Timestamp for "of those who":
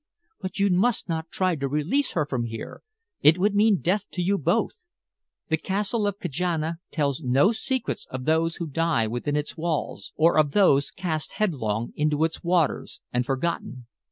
8.09-8.65